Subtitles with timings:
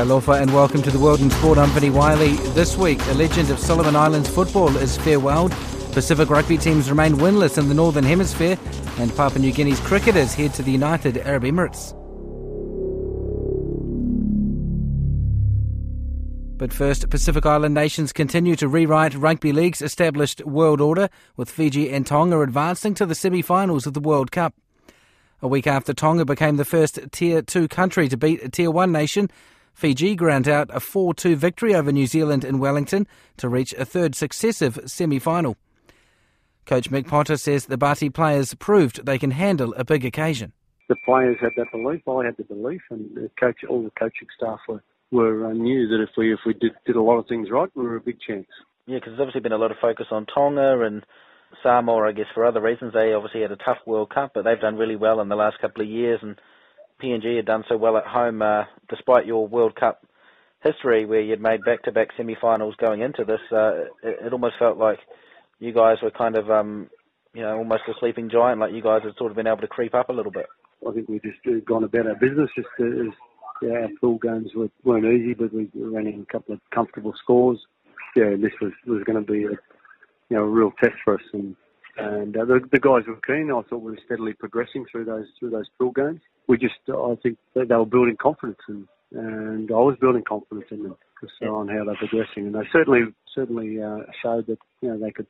[0.00, 1.58] Talofa and welcome to the World in Sport.
[1.58, 2.32] I'm Vinnie Wylie.
[2.54, 5.52] This week, a legend of Solomon Islands football is farewelled.
[5.92, 8.58] Pacific rugby teams remain winless in the Northern Hemisphere,
[8.96, 11.92] and Papua New Guinea's cricketers head to the United Arab Emirates.
[16.56, 21.90] But first, Pacific Island nations continue to rewrite Rugby League's established world order, with Fiji
[21.90, 24.54] and Tonga advancing to the semi finals of the World Cup.
[25.42, 28.90] A week after Tonga became the first Tier 2 country to beat a Tier 1
[28.90, 29.30] nation,
[29.72, 33.06] Fiji ground out a 4 2 victory over New Zealand in Wellington
[33.38, 35.56] to reach a third successive semi final.
[36.66, 40.52] Coach Mick Potter says the Bati players proved they can handle a big occasion.
[40.88, 44.28] The players had that belief, I had the belief, and the coach, all the coaching
[44.36, 47.26] staff were, were uh, knew that if we if we did, did a lot of
[47.28, 48.46] things right, we were a big chance.
[48.86, 51.04] Yeah, because there's obviously been a lot of focus on Tonga and
[51.62, 52.92] Samoa, I guess, for other reasons.
[52.92, 55.60] They obviously had a tough World Cup, but they've done really well in the last
[55.60, 56.36] couple of years, and
[57.00, 60.04] PNG had done so well at home, uh, despite your World Cup
[60.62, 63.40] history, where you'd made back-to-back semi-finals going into this.
[63.50, 64.98] Uh, it, it almost felt like
[65.58, 66.90] you guys were kind of, um,
[67.34, 68.60] you know, almost a sleeping giant.
[68.60, 70.46] Like you guys had sort of been able to creep up a little bit.
[70.86, 72.50] I think we just uh, gone about our business.
[72.56, 73.10] Just uh,
[73.62, 77.14] yeah, our pool games were, weren't easy, but we were running a couple of comfortable
[77.22, 77.58] scores.
[78.16, 81.20] Yeah, this was was going to be a you know a real test for us,
[81.32, 81.54] and
[82.00, 83.50] and uh, the, the guys were keen.
[83.50, 86.20] I thought we were steadily progressing through those through those pool games.
[86.46, 90.82] We just, I think they were building confidence, and and I was building confidence in
[90.82, 91.48] them because yeah.
[91.48, 95.26] on how they're progressing, and they certainly certainly uh, showed that you know they could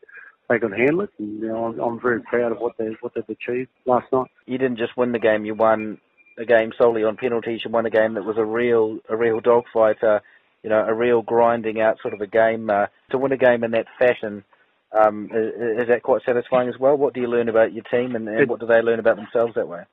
[0.49, 3.15] they could handle it, and you know I'm, I'm very proud of what they what
[3.15, 4.31] they've achieved last night.
[4.47, 5.99] You didn't just win the game; you won
[6.39, 7.61] a game solely on penalties.
[7.65, 10.03] You won a game that was a real a real dogfight.
[10.03, 10.21] Uh,
[10.63, 12.69] you know, a real grinding out sort of a game.
[12.69, 14.45] Uh, to win a game in that fashion,
[14.93, 16.97] um, is, is, that quite satisfying as well?
[16.97, 19.55] What do you learn about your team, and, and what do they learn about themselves
[19.55, 19.85] that way?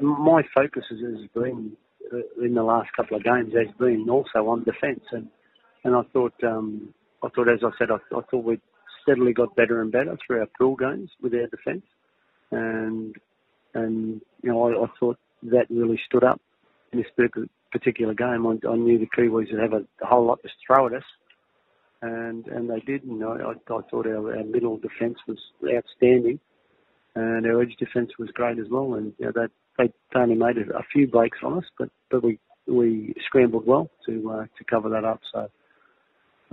[0.00, 1.00] My focus has,
[1.34, 1.76] been
[2.12, 5.28] uh, in the last couple of games has been also on defence, and
[5.84, 8.60] and I thought um, I thought as I said I, I thought we
[9.02, 11.84] steadily got better and better through our pool games with our defence,
[12.50, 13.14] and
[13.74, 16.40] and you know I, I thought that really stood up
[16.92, 17.38] in this
[17.70, 18.46] particular game.
[18.46, 21.04] I, I knew the Kiwis would have a, a whole lot to throw at us,
[22.02, 23.02] and and they did.
[23.04, 25.38] You know, I, I thought our, our middle defence was
[25.74, 26.40] outstanding,
[27.14, 28.94] and our edge defence was great as well.
[28.94, 29.32] And you know,
[29.78, 33.66] they they only made a, a few breaks on us, but but we we scrambled
[33.66, 35.20] well to uh, to cover that up.
[35.32, 35.48] So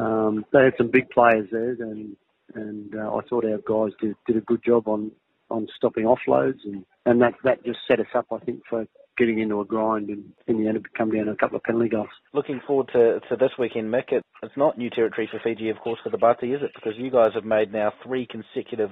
[0.03, 2.15] um, they had some big players there, and
[2.53, 5.11] and uh, I thought our guys did did a good job on
[5.49, 8.87] on stopping offloads, and and that that just set us up, I think, for
[9.17, 11.63] getting into a grind and in the end it come down to a couple of
[11.63, 12.09] penalty goals.
[12.33, 14.11] Looking forward to, to this weekend, Mick.
[14.11, 16.71] It, it's not new territory for Fiji, of course, for the Bati, is it?
[16.75, 18.91] Because you guys have made now three consecutive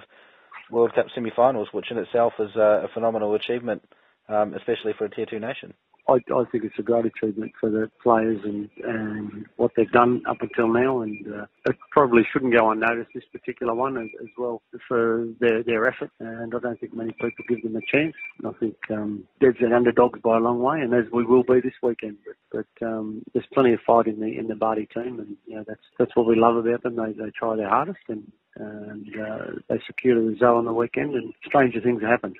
[0.71, 3.83] World Cup semi-finals, which in itself is a, a phenomenal achievement,
[4.29, 5.73] um, especially for a Tier 2 nation.
[6.07, 10.21] I, I think it's a great achievement for the players and, and what they've done
[10.27, 14.27] up until now, and uh, it probably shouldn't go unnoticed this particular one as, as,
[14.37, 16.11] well for their their effort.
[16.19, 18.15] And I don't think many people give them a chance.
[18.45, 21.73] I think um, they're underdogs by a long way, and as we will be this
[21.81, 22.17] weekend.
[22.51, 25.55] But, but um, there's plenty of fight in the in the Bati team, and you
[25.55, 26.97] know that's that's what we love about them.
[26.97, 31.15] They they try their hardest, and and uh, they secure the result on the weekend,
[31.15, 32.35] and stranger things happened.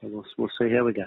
[0.00, 1.04] So we'll we'll see how we go.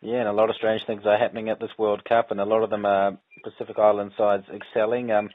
[0.00, 2.44] Yeah, and a lot of strange things are happening at this World Cup, and a
[2.44, 5.10] lot of them are Pacific Island sides excelling.
[5.10, 5.30] Um,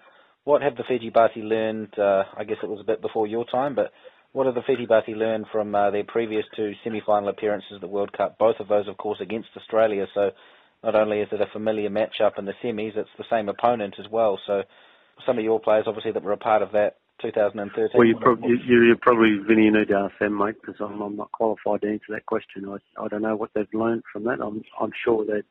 [0.46, 1.98] what have the Fiji Bati learned?
[1.98, 3.92] Uh, I guess it was a bit before your time, but
[4.32, 7.88] what have the Fiji Bati learned from uh, their previous two semi-final appearances at the
[7.88, 8.38] World Cup?
[8.38, 10.08] Both of those, of course, against Australia.
[10.14, 10.32] So
[10.84, 14.06] not only is it a familiar matchup in the semis, it's the same opponent as
[14.10, 14.40] well.
[14.48, 14.64] So
[15.26, 17.90] some of your players, obviously, that were a part of that 2013.
[17.94, 21.02] Well, you, prob- you, you probably, Vinnie, you need to ask them, mate, because I'm,
[21.02, 22.68] I'm not qualified to answer that question.
[22.68, 24.40] I, I don't know what they've learned from that.
[24.42, 25.44] I'm, I'm sure that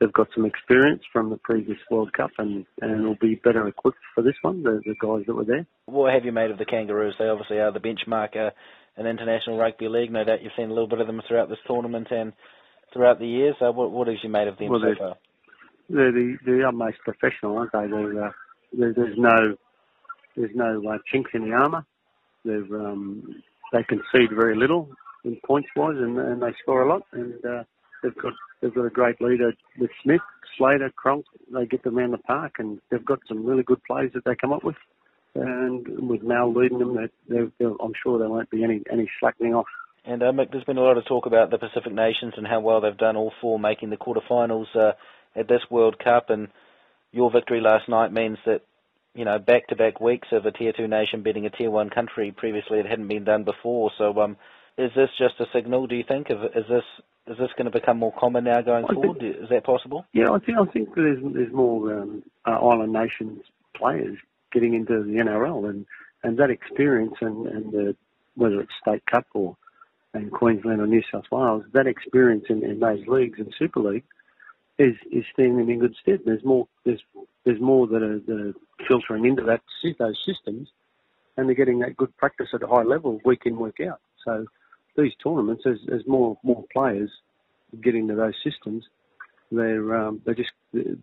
[0.00, 3.98] they've got some experience from the previous World Cup and, and will be better equipped
[4.14, 5.66] for this one, the, the guys that were there.
[5.86, 7.14] What have you made of the Kangaroos?
[7.18, 8.50] They obviously are the benchmark uh,
[8.96, 10.10] in International Rugby League.
[10.10, 12.32] No doubt you've seen a little bit of them throughout this tournament and
[12.92, 13.54] throughout the years.
[13.60, 15.14] Uh, what, what have you made of them well, so far?
[15.88, 17.86] They're the, the utmost professional, aren't they?
[17.86, 18.30] They're, uh,
[18.72, 19.56] there's no
[20.36, 21.84] there's no uh, chinks in the armour.
[22.46, 23.42] um,
[23.72, 24.88] they concede very little
[25.24, 27.02] in points wise, and, and they score a lot.
[27.12, 27.64] And uh,
[28.02, 30.20] they've got they've got a great leader with Smith,
[30.56, 31.24] Slater, Cronk.
[31.52, 34.34] They get them around the park, and they've got some really good plays that they
[34.34, 34.76] come up with.
[35.34, 36.94] And with Mal leading them,
[37.28, 39.66] they're, they're, I'm sure there won't be any any slackening off.
[40.04, 42.60] And uh, Mick, there's been a lot of talk about the Pacific nations and how
[42.60, 44.92] well they've done, all four making the quarterfinals uh,
[45.36, 46.28] at this World Cup.
[46.28, 46.48] And
[47.12, 48.62] your victory last night means that
[49.14, 52.32] you know back-to-back weeks of a tier two nation beating a tier one country.
[52.36, 53.90] Previously, it hadn't been done before.
[53.98, 54.36] So, um,
[54.78, 55.86] is this just a signal?
[55.86, 56.30] Do you think?
[56.30, 56.84] Of, is this
[57.26, 59.20] is this going to become more common now going I forward?
[59.20, 60.06] Think, is that possible?
[60.12, 63.42] Yeah, I think I think there's there's more um, uh, island nations
[63.76, 64.18] players
[64.52, 65.86] getting into the NRL and
[66.22, 67.96] and that experience and and the,
[68.34, 69.56] whether it's state cup or
[70.14, 74.04] in Queensland or New South Wales, that experience in, in those leagues and Super League
[74.82, 76.20] is is standing them in good stead.
[76.24, 77.02] There's more there's
[77.44, 79.60] there's more that are, that are filtering into that
[79.98, 80.68] those systems,
[81.36, 84.00] and they're getting that good practice at a high level week in week out.
[84.24, 84.46] So
[84.96, 87.10] these tournaments, as, as more more players
[87.82, 88.84] get into those systems,
[89.50, 90.50] they're um, they just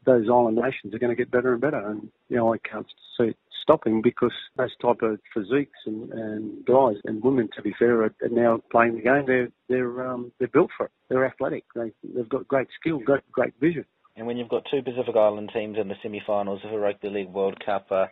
[0.06, 1.90] those island nations are going to get better and better.
[1.90, 2.88] And you know, I can't
[3.18, 3.38] see it
[3.70, 8.14] stopping because those type of physiques and, and guys and women, to be fair, are,
[8.32, 9.26] now playing the game.
[9.28, 10.92] They're they're um, they're built for it.
[11.08, 11.66] They're athletic.
[11.76, 13.86] They they've got great skill, great great vision.
[14.16, 17.30] And when you've got two Pacific Island teams in the semi-finals of a Rugby League
[17.30, 18.08] World Cup, uh,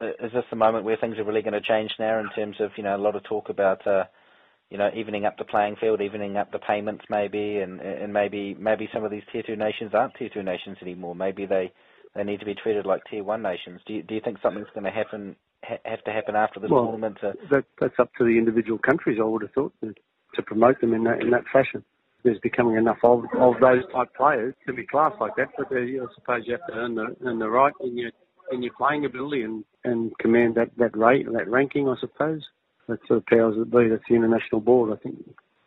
[0.00, 2.70] is this the moment where things are really going to change now in terms of
[2.76, 4.04] you know a lot of talk about uh,
[4.70, 8.54] you know, evening up the playing field, evening up the payments maybe, and and maybe
[8.58, 11.14] maybe some of these tier two nations aren't tier two nations anymore.
[11.14, 11.72] Maybe they
[12.18, 13.80] they need to be treated like tier one nations.
[13.86, 16.70] Do you, do you think something's going to happen ha- have to happen after this
[16.70, 17.18] well, tournament?
[17.20, 17.34] To...
[17.50, 19.18] That, that's up to the individual countries.
[19.20, 19.94] I would have thought to,
[20.34, 21.84] to promote them in that in that fashion.
[22.24, 25.86] There's becoming enough of of those type players to be classed like that, but I
[26.14, 28.10] suppose you have to earn the earn the right in your
[28.50, 31.88] in your playing ability and and command that that rate that ranking.
[31.88, 32.42] I suppose
[32.88, 33.88] that's the powers that be.
[33.88, 35.18] That's the international board, I think.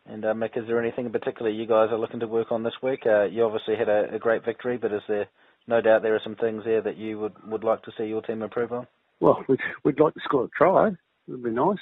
[0.06, 2.64] And uh, Mick, is there anything in particular you guys are looking to work on
[2.64, 3.06] this week?
[3.06, 5.28] Uh, you obviously had a, a, great victory, but is there
[5.66, 8.22] no doubt there are some things there that you would, would like to see your
[8.22, 8.86] team improve on?
[9.20, 10.88] Well, we'd, we'd like to score a try.
[10.88, 10.96] It
[11.28, 11.78] would be nice.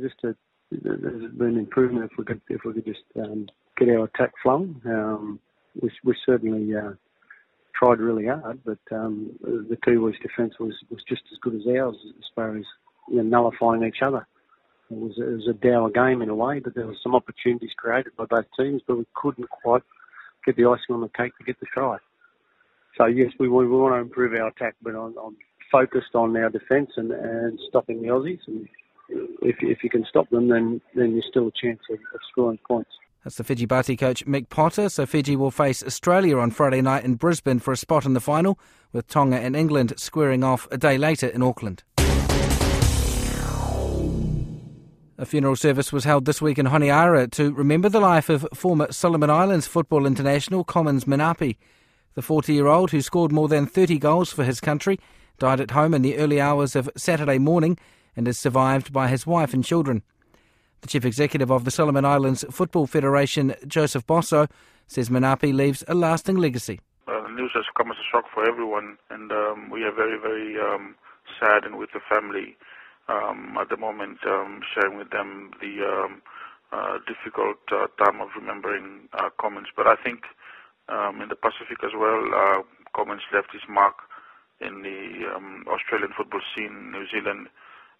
[0.00, 0.14] Just
[0.70, 3.46] there's been improvement if we could if we could just um,
[3.78, 4.80] get our attack flowing.
[4.86, 5.38] Um,
[5.80, 6.92] we, we certainly uh,
[7.74, 11.96] tried really hard, but um, the Kiwis' defence was, was just as good as ours
[12.18, 12.64] as far as
[13.08, 14.26] you know, nullifying each other.
[14.90, 17.70] It was, it was a dour game in a way, but there were some opportunities
[17.76, 19.82] created by both teams, but we couldn't quite
[20.44, 21.96] get the icing on the cake to get the try.
[22.96, 25.36] So yes, we, we want to improve our attack, but I'm, I'm
[25.70, 28.40] focused on our defence and, and stopping the Aussies.
[28.46, 28.68] And
[29.40, 32.58] if if you can stop them, then then there's still a chance of, of scoring
[32.66, 32.90] points.
[33.24, 34.88] That's the Fiji Bati coach Mick Potter.
[34.88, 38.20] So Fiji will face Australia on Friday night in Brisbane for a spot in the
[38.20, 38.58] final,
[38.92, 41.84] with Tonga and England squaring off a day later in Auckland.
[45.18, 48.90] A funeral service was held this week in Honiara to remember the life of former
[48.90, 51.56] Solomon Islands football international Commins Menapi.
[52.14, 54.98] The 40 year old, who scored more than 30 goals for his country,
[55.38, 57.78] died at home in the early hours of Saturday morning
[58.14, 60.02] and is survived by his wife and children.
[60.82, 64.50] The chief executive of the Solomon Islands Football Federation, Joseph Bosso,
[64.86, 66.80] says Menapi leaves a lasting legacy.
[67.08, 70.18] Uh, the news has come as a shock for everyone, and um, we are very,
[70.18, 70.94] very um,
[71.40, 72.56] and with the family
[73.08, 76.22] um, at the moment, um, sharing with them the um,
[76.72, 79.08] uh, difficult uh, time of remembering
[79.40, 79.66] Commins.
[79.76, 80.22] But I think
[80.88, 82.62] um, in the Pacific as well, uh,
[83.32, 83.94] left his mark
[84.60, 87.48] in the um, Australian football scene, New Zealand,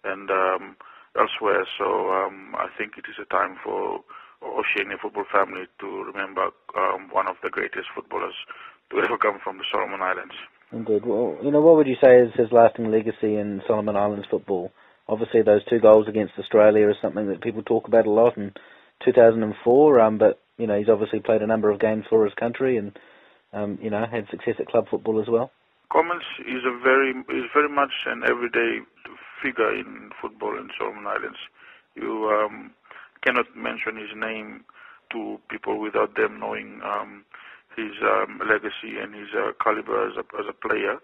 [0.03, 0.75] and um,
[1.17, 1.65] elsewhere.
[1.77, 4.01] So um, I think it is a time for
[4.43, 8.35] Oceania football family to remember um, one of the greatest footballers
[8.91, 10.35] to ever come from the Solomon Islands.
[10.71, 11.05] Indeed.
[11.05, 14.71] Well, you know, what would you say is his lasting legacy in Solomon Islands football?
[15.07, 18.53] obviously those two goals against Australia is something that people talk about a lot in
[19.05, 19.99] 2004.
[19.99, 22.97] Um, but you know he's obviously played a number of games for his country and
[23.53, 25.51] um, you know had success at club football as well.
[25.91, 28.79] Commins is a very is very much an everyday
[29.41, 31.37] figure in football in Solomon Islands.
[31.95, 32.71] You um,
[33.23, 34.63] cannot mention his name
[35.11, 37.25] to people without them knowing um,
[37.75, 40.97] his um, legacy and his uh, caliber as a, as a player.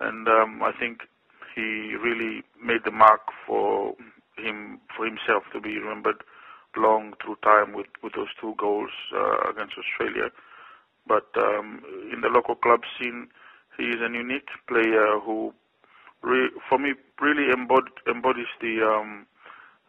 [0.00, 1.00] And um, I think
[1.54, 3.94] he really made the mark for
[4.36, 6.22] him for himself to be remembered
[6.76, 10.30] long through time with, with those two goals uh, against Australia.
[11.06, 13.28] But um, in the local club scene,
[13.78, 15.54] he is a unique player who,
[16.22, 19.26] re- for me, really embod- embodies the um,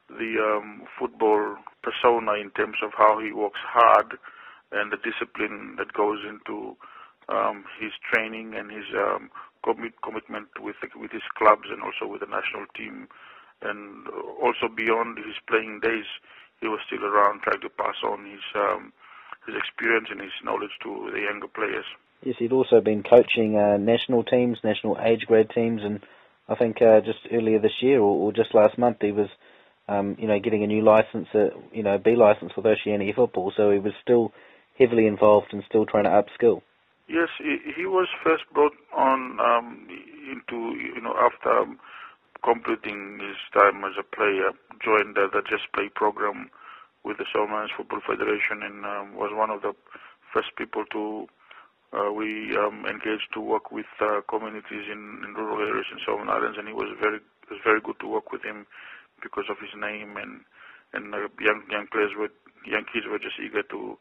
[0.10, 4.18] the um, football persona in terms of how he works hard
[4.72, 6.78] and the discipline that goes into
[7.30, 9.30] um, his training and his um,
[9.64, 13.08] commit, commitment with with his clubs and also with the national team.
[13.64, 14.08] and
[14.44, 16.06] also beyond his playing days,
[16.62, 18.94] he was still around trying to pass on his um,
[19.46, 21.86] his experience and his knowledge to the younger players.
[22.24, 26.00] Yes, he'd also been coaching uh, national teams, national age grade teams, and
[26.48, 29.30] I think uh, just earlier this year or, or just last month he was,
[29.88, 33.52] um, you know, getting a new license, at, you know, B license with Oceania Football.
[33.58, 34.32] So he was still
[34.78, 36.62] heavily involved and still trying to upskill.
[37.08, 39.88] Yes, he, he was first brought on um,
[40.32, 41.80] into, you know, after um,
[42.44, 44.52] completing his time as a player,
[44.84, 46.50] joined the, the Just Play program
[47.04, 49.74] with the Solomons Football Federation and um, was one of the
[50.34, 51.28] first people to
[51.94, 56.30] uh, we um, engaged to work with uh, communities in, in rural areas in Solomon
[56.30, 58.66] Islands, and he was very it was very good to work with him
[59.22, 60.40] because of his name and
[60.94, 62.32] and uh, young young players were
[62.66, 63.98] young kids were just eager to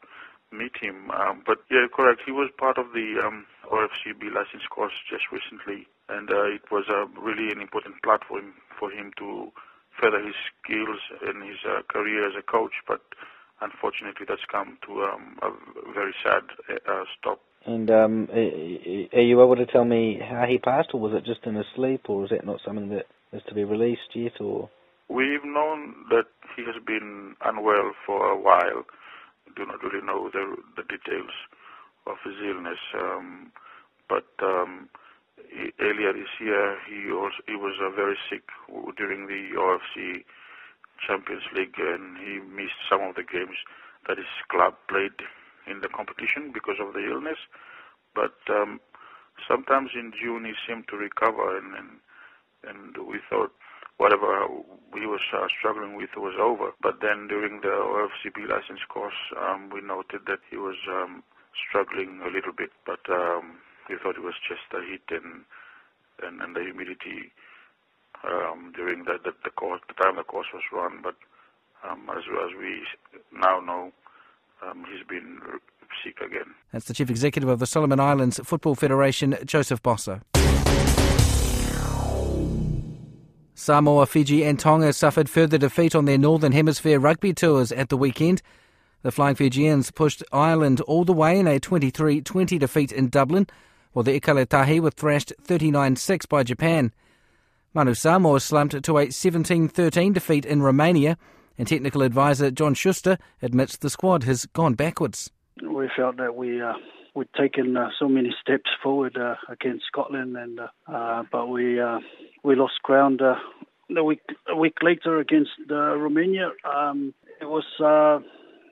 [0.55, 1.11] meet him.
[1.11, 2.21] Um, but yeah, correct.
[2.25, 6.85] He was part of the um, OFCB license course just recently, and uh, it was
[6.89, 9.51] uh, really an important platform for him to
[9.99, 12.73] further his skills and his uh, career as a coach.
[12.87, 13.01] But
[13.61, 15.51] unfortunately, that's come to um, a
[15.93, 16.43] very sad
[16.87, 17.39] uh, stop.
[17.65, 21.45] And um, are you able to tell me how he passed, or was it just
[21.45, 24.69] in his sleep, or is that not something that is to be released yet, or?
[25.09, 26.25] We've known that
[26.55, 28.83] he has been unwell for a while.
[29.55, 31.31] Do not really know the the details
[32.07, 33.51] of his illness, um,
[34.09, 34.89] but um,
[35.49, 38.43] he, earlier this year he also he was uh, very sick
[38.97, 40.23] during the OFC
[41.05, 43.57] Champions League, and he missed some of the games
[44.07, 45.15] that his club played
[45.67, 47.37] in the competition because of the illness.
[48.15, 48.79] But um,
[49.47, 51.89] sometimes in June he seemed to recover, and and,
[52.67, 53.51] and we thought
[53.97, 54.47] whatever
[54.97, 56.71] he was uh, struggling with was over.
[56.81, 61.23] But then during the OFCB license course, um, we noted that he was um,
[61.55, 63.57] struggling a little bit, but um,
[63.89, 65.43] we thought it was just the heat and
[66.23, 67.31] and, and the humidity
[68.23, 71.01] um, during the, the, the course, the time the course was run.
[71.01, 71.15] But
[71.87, 72.83] um, as as we
[73.33, 73.91] now know,
[74.63, 75.39] um, he's been
[76.03, 76.53] sick again.
[76.71, 80.21] That's the Chief Executive of the Solomon Islands Football Federation, Joseph Bosso.
[83.53, 87.97] Samoa, Fiji, and Tonga suffered further defeat on their Northern Hemisphere rugby tours at the
[87.97, 88.41] weekend.
[89.03, 93.47] The Flying Fijians pushed Ireland all the way in a 23 20 defeat in Dublin,
[93.93, 96.91] while the Ikale Tahi were thrashed 39 6 by Japan.
[97.73, 101.17] Manu Samoa slumped to a 17 13 defeat in Romania
[101.57, 105.31] and technical advisor John Schuster admits the squad has gone backwards.
[105.61, 106.73] We felt that we uh,
[107.15, 111.79] we'd taken uh, so many steps forward uh, against Scotland, and uh, uh, but we
[111.79, 111.99] uh,
[112.43, 116.51] we lost ground a week a week later against Romania.
[116.63, 117.65] Um, it was.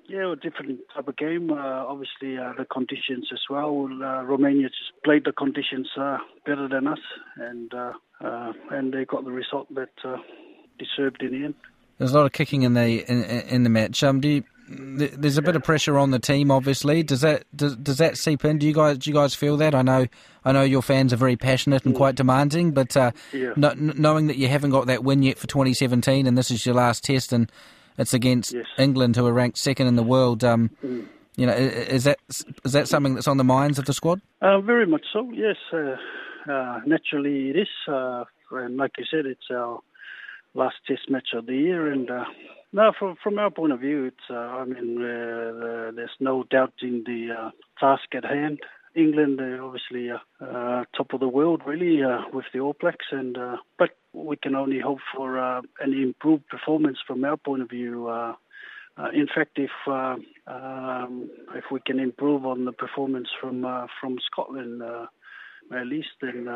[0.09, 1.51] Yeah, a different type of game.
[1.51, 3.87] Uh, obviously, uh, the conditions as well.
[3.91, 5.87] Uh, Romania just played the conditions
[6.45, 6.99] better than us,
[7.37, 7.71] and
[8.71, 9.89] and they got the result that
[10.77, 11.55] deserved in the end.
[11.97, 14.03] There's a lot of kicking in the in, in the match.
[14.03, 17.03] Um, do you, there's a bit of pressure on the team, obviously.
[17.03, 18.57] Does that does, does that seep in?
[18.57, 19.75] Do you guys do you guys feel that?
[19.75, 20.07] I know
[20.45, 23.53] I know your fans are very passionate and quite demanding, but uh, yeah.
[23.55, 26.75] no, knowing that you haven't got that win yet for 2017, and this is your
[26.75, 27.51] last test, and
[27.99, 28.65] it's against yes.
[28.77, 30.43] England, who are ranked second in the world.
[30.43, 31.05] Um, mm.
[31.35, 34.21] You know, is that is that something that's on the minds of the squad?
[34.41, 35.29] Uh, very much so.
[35.31, 35.95] Yes, uh,
[36.51, 39.79] uh naturally it is, uh, and like you said, it's our
[40.53, 41.91] last Test match of the year.
[41.91, 42.25] And uh,
[42.73, 46.73] no, from from our point of view, it's uh, I mean uh, there's no doubt
[46.81, 48.59] in the uh, task at hand.
[48.95, 53.05] England are obviously uh, uh, top of the world, really, uh, with the All Blacks,
[53.11, 53.37] and
[53.77, 58.09] but we can only hope for an improved performance from our point of view.
[59.13, 63.61] in fact, if um, if we can improve on the performance from
[64.01, 66.47] from Scotland, at least then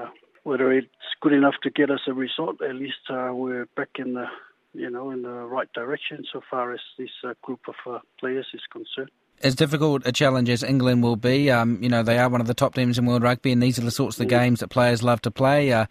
[0.44, 0.88] whether it's
[1.22, 4.25] good enough to get us a result, at least uh, we're back in the
[4.74, 8.48] you know in the right direction so far as this uh, group of uh, players
[8.54, 9.12] is concerned.
[9.44, 12.48] As difficult a challenge as England will be, um, you know they are one of
[12.48, 15.04] the top teams in world rugby, and these are the sorts of games that players
[15.04, 15.74] love to play.
[15.74, 15.86] Uh,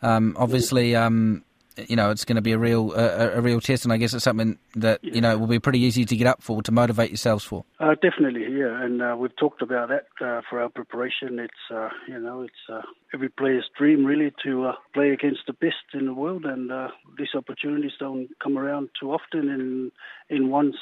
[0.00, 1.42] um, obviously, um,
[1.76, 4.14] you know it's going to be a real a, a, real test, and I guess
[4.14, 7.10] it's something that you know will be pretty easy to get up for to motivate
[7.10, 7.64] yourselves for.
[7.80, 11.38] Uh, definitely, yeah, and uh, we've talked about that uh, for our preparation.
[11.38, 12.82] It's uh, you know it's uh,
[13.12, 16.70] every player's dream really to uh, play against the best in the world, and
[17.18, 19.90] these opportunities don't come around too often in
[20.28, 20.76] in one's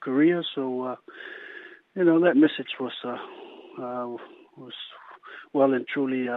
[0.00, 0.42] career.
[0.54, 0.96] So
[1.94, 2.92] you know that message was
[4.56, 4.72] was
[5.52, 6.28] well and truly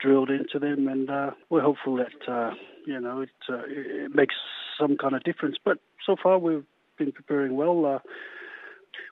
[0.00, 2.52] drilled into them, and uh, we're hopeful that uh,
[2.86, 4.34] you know it, uh, it makes
[4.78, 5.56] some kind of difference.
[5.64, 6.64] But so far, we've
[6.98, 7.84] been preparing well.
[7.84, 7.98] Uh,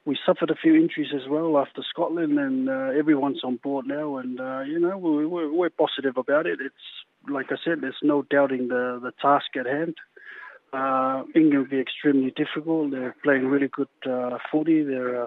[0.05, 4.17] we suffered a few injuries as well after Scotland, and uh, everyone's on board now.
[4.17, 6.59] And uh, you know, we, we're, we're positive about it.
[6.61, 6.75] It's
[7.29, 9.97] like I said, there's no doubting the the task at hand.
[10.73, 12.91] Uh, England will be extremely difficult.
[12.91, 14.83] They're playing really good uh, footy.
[14.83, 15.27] They're, uh,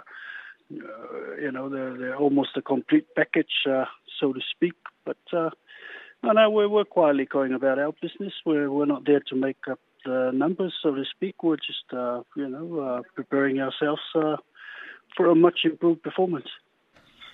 [0.72, 3.86] uh, you know, they're, they're almost a complete package, uh,
[4.20, 4.74] so to speak.
[5.06, 5.50] But uh,
[6.24, 8.34] no, we're, we're quietly going about our business.
[8.46, 11.42] We're we're not there to make up the numbers, so to speak.
[11.44, 16.48] We're just, uh, you know, preparing ourselves for a much improved performance.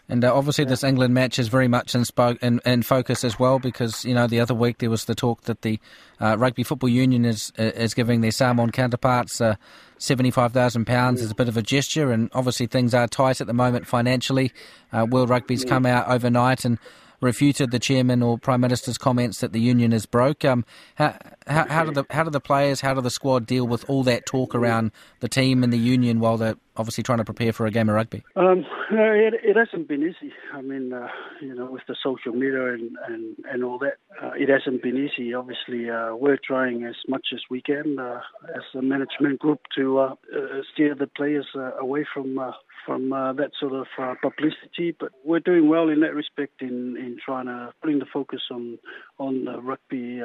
[0.07, 3.39] And uh, obviously, this England match is very much in, spo- in, in, focus as
[3.39, 5.79] well because you know the other week there was the talk that the
[6.21, 9.55] uh, Rugby Football Union is is giving their Samoan counterparts uh,
[9.97, 13.41] seventy five thousand pounds as a bit of a gesture, and obviously things are tight
[13.41, 14.51] at the moment financially.
[14.93, 16.77] Uh, World Rugby's come out overnight and
[17.21, 20.45] refuted the chairman or prime minister's comments that the union is broke.
[20.45, 23.67] Um, how, how, how do the how do the players, how do the squad deal
[23.67, 27.25] with all that talk around the team and the union while they're obviously trying to
[27.25, 28.23] prepare for a game of rugby?
[28.35, 30.33] Um, it, it, hasn't been easy.
[30.53, 31.07] I mean, uh,
[31.41, 34.97] you know, with the social media and and, and all that, uh, it hasn't been
[34.97, 35.33] easy.
[35.33, 38.21] Obviously, uh, we're trying as much as we can uh,
[38.55, 41.47] as a management group to uh, uh, steer the players
[41.79, 42.39] away from
[42.85, 44.95] from uh, that sort of uh, publicity.
[44.99, 48.77] But we're doing well in that respect in, in trying to putting the focus on
[49.17, 50.21] on the rugby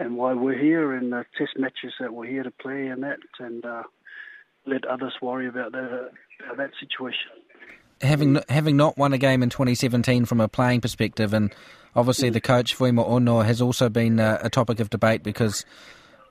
[0.00, 3.18] and why we're here and the test matches that we're here to play and that
[3.40, 3.64] and
[4.68, 6.10] let others worry about that
[6.56, 7.30] that situation.
[8.00, 11.52] Having having not won a game in 2017 from a playing perspective, and
[11.96, 15.64] obviously the coach Fuimaono has also been uh, a topic of debate because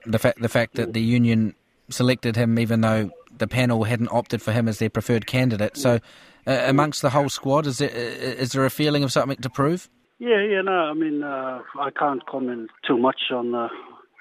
[0.05, 1.55] the fact the fact that the union
[1.89, 5.77] selected him even though the panel hadn't opted for him as their preferred candidate.
[5.77, 5.99] So,
[6.45, 9.89] uh, amongst the whole squad, is there is there a feeling of something to prove?
[10.19, 13.67] Yeah, yeah, no, I mean, uh, I can't comment too much on the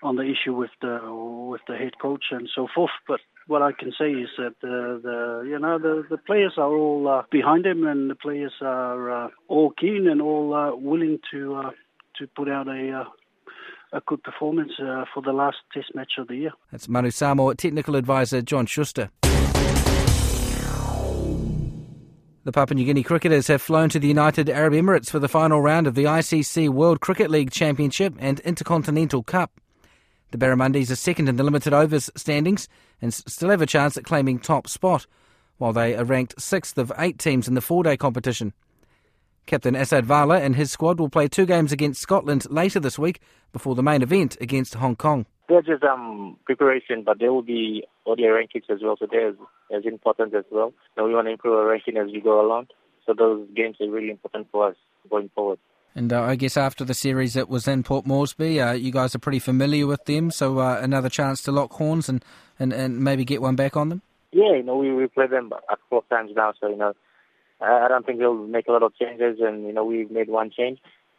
[0.02, 1.00] on the issue with the
[1.48, 2.90] with the head coach and so forth.
[3.08, 6.72] But what I can say is that the, the you know the, the players are
[6.72, 11.18] all uh, behind him, and the players are uh, all keen and all uh, willing
[11.32, 11.70] to uh,
[12.18, 13.04] to put out a uh,
[13.96, 16.52] a good performance uh, for the last Test match of the year.
[16.72, 19.10] That's Manu Samoa technical advisor John Schuster.
[22.44, 25.60] The Papua New Guinea cricketers have flown to the United Arab Emirates for the final
[25.60, 29.50] round of the ICC World Cricket League Championship and Intercontinental Cup.
[30.32, 32.68] The Barramundis are second in the limited overs standings
[33.00, 35.06] and still have a chance at claiming top spot,
[35.58, 38.52] while they are ranked sixth of eight teams in the four day competition.
[39.46, 43.20] Captain Assad Vala and his squad will play two games against Scotland later this week
[43.52, 45.24] before the main event against Hong Kong.
[45.48, 49.36] They're just um, preparation, but there will be ODI rankings as well, so they're as,
[49.72, 50.72] as important as well.
[50.96, 52.66] So we want to improve our ranking as we go along.
[53.06, 54.76] So those games are really important for us
[55.08, 55.60] going forward.
[55.96, 59.16] And uh, I guess after the series that was in Port Moresby, uh, you guys
[59.16, 62.24] are pretty familiar with them, so uh, another chance to lock horns and,
[62.60, 64.02] and, and maybe get one back on them?
[64.30, 66.92] Yeah, you know, we, we played them a couple of times now, so, you know,
[67.60, 70.50] I don't think they'll make a lot of changes, and you know we've made one
[70.50, 70.78] change.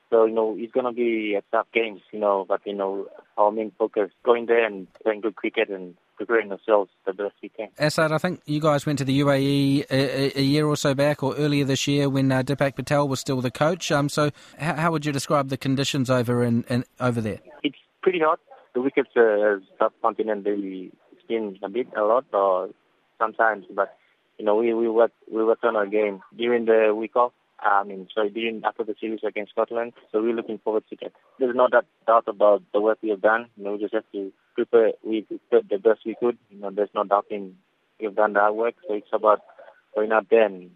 [0.10, 2.46] So you know it's gonna be a tough game, you know.
[2.48, 6.91] But you know our main focus going there and playing good cricket and preparing ourselves
[7.06, 7.69] the best we can.
[7.77, 11.23] Assad, I think you guys went to the UAE a, a year or so back,
[11.23, 13.91] or earlier this year, when uh, Dipak Patel was still the coach.
[13.91, 17.39] Um, so how, how would you describe the conditions over in, in over there?
[17.63, 18.39] It's pretty hot.
[18.73, 20.91] The wickets uh, subcontinent they
[21.23, 22.69] spin a bit, a lot, or
[23.17, 23.97] sometimes, but
[24.38, 27.34] you know, we we worked we worked on our game during the week off.
[27.60, 29.93] I mean, sorry, during after the series against Scotland.
[30.12, 31.13] So we're looking forward to that.
[31.39, 33.47] There's no doubt about the work we have done.
[33.58, 34.91] You know, we just have to prepare.
[35.04, 36.38] We prepared the best we could.
[36.50, 37.56] You know, there's no doubting
[38.00, 38.76] we've done the hard work.
[38.88, 39.41] So it's about
[39.96, 40.72] going out there and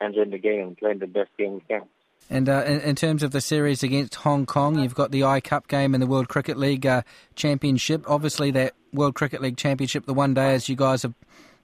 [0.00, 1.82] enjoying the game and playing the best game we can.
[2.28, 5.40] And uh, in, in, terms of the series against Hong Kong, you've got the I
[5.40, 7.02] Cup game and the World Cricket League uh,
[7.36, 8.04] Championship.
[8.08, 11.14] Obviously, that World Cricket League Championship, the one day as you guys have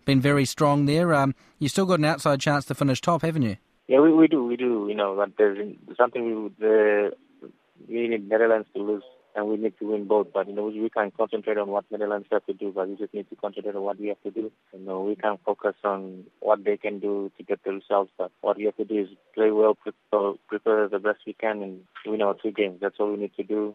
[0.04, 1.14] been very strong there.
[1.14, 3.56] Um, you still got an outside chance to finish top, haven't you?
[3.88, 4.86] Yeah, we, we do, we do.
[4.88, 7.48] You know, but there's something we would, uh,
[7.88, 9.02] we need Netherlands to lose,
[9.34, 10.28] and we need to win both.
[10.32, 13.14] But you know, we, can't concentrate on what Netherlands have to do, but we just
[13.14, 14.50] need to concentrate on what we have to do.
[14.72, 18.30] You know, we can't focus on what they can do to get the results, but
[18.40, 21.80] what we have to do is play well, prepare, prepare the best we can, and
[22.06, 22.78] win our two games.
[22.80, 23.74] That's all we need to do.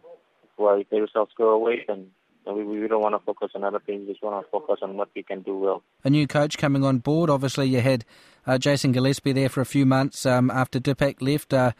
[0.56, 2.08] Well, if the results go away, then
[2.46, 4.06] we, we don't want to focus on other things.
[4.06, 5.82] We just want to focus on what we can do well.
[6.04, 7.30] A new coach coming on board.
[7.30, 8.04] Obviously, you had
[8.46, 11.52] uh, Jason Gillespie there for a few months um, after Dipak left.
[11.52, 11.72] Uh,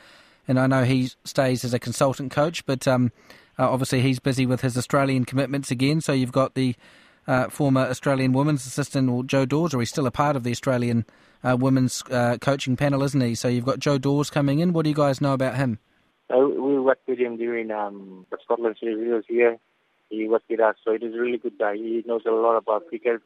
[0.47, 3.12] and I know he stays as a consultant coach, but um,
[3.59, 6.01] uh, obviously he's busy with his Australian commitments again.
[6.01, 6.75] So you've got the
[7.27, 11.05] uh, former Australian women's assistant, Joe Dawes, or he's still a part of the Australian
[11.42, 13.35] uh, women's uh, coaching panel, isn't he?
[13.35, 14.73] So you've got Joe Dawes coming in.
[14.73, 15.79] What do you guys know about him?
[16.31, 18.99] we worked with him during um, the Scotland series.
[18.99, 19.59] He was here
[20.11, 20.77] he worked with us.
[20.85, 21.75] So it is a really good guy.
[21.75, 23.21] He knows a lot about cricket.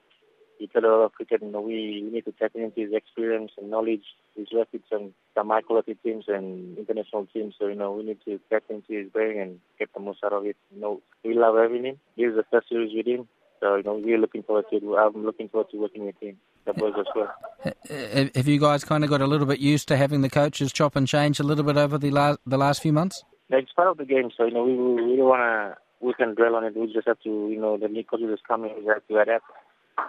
[0.59, 1.43] He played a lot of cricket.
[1.43, 4.05] and we, we need to tap into his experience and knowledge.
[4.35, 7.55] He's worked with some some high quality teams and international teams.
[7.59, 10.33] So, you know, we need to get into his brain and get the most out
[10.33, 10.57] of it.
[10.75, 11.99] You know, we love having him.
[12.17, 13.29] This is the first series with him.
[13.61, 14.83] So, you know, we're looking forward to it.
[14.99, 16.37] I'm looking forward to working with him.
[16.65, 18.31] The boys as well.
[18.35, 20.97] Have you guys kind of got a little bit used to having the coaches chop
[20.97, 23.25] and change a little bit over the last the last few months?
[23.49, 24.31] Yeah, it's part of the game.
[24.37, 26.77] So, you know, we, we don't want to, we can dwell on it.
[26.77, 28.75] We just have to, you know, the new coaches is coming.
[28.79, 29.45] We have to adapt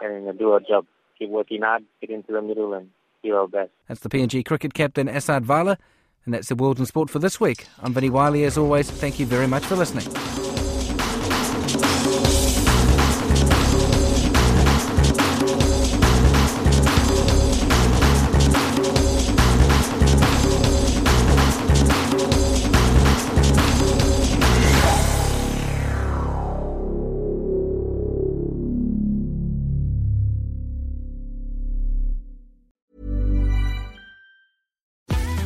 [0.01, 0.85] and do our job.
[1.19, 2.89] Keep working hard, get into the middle and
[3.31, 3.71] our best.
[3.87, 5.77] That's the PNG cricket captain Assad Vala,
[6.25, 7.67] and that's the World in Sport for this week.
[7.81, 8.89] I'm Vinnie Wylie, as always.
[8.89, 10.42] Thank you very much for listening.